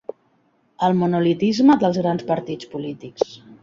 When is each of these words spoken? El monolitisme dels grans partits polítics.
El 0.87 0.97
monolitisme 1.03 1.79
dels 1.87 2.03
grans 2.07 2.29
partits 2.35 2.75
polítics. 2.77 3.43